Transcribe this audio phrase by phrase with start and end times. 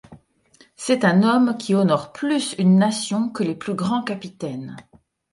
[0.75, 4.75] C’est un homme qui honore plus une nation que les plus grands capitaines!